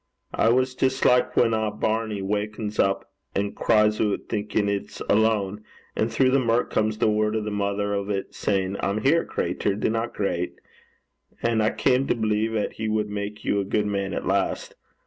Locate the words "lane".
5.11-5.63